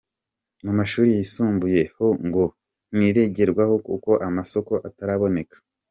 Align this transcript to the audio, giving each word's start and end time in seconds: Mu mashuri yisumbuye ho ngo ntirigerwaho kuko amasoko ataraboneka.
Mu 0.63 0.71
mashuri 0.79 1.07
yisumbuye 1.15 1.81
ho 1.95 2.07
ngo 2.27 2.43
ntirigerwaho 2.95 3.75
kuko 3.87 4.09
amasoko 4.27 4.73
ataraboneka. 4.87 5.57